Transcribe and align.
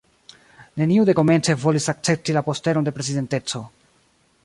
Neniu 0.81 1.03
dekomence 1.09 1.57
volis 1.65 1.87
akcepti 1.95 2.37
la 2.39 2.45
postenon 2.51 2.89
de 2.89 2.95
prezidenteco. 2.99 3.67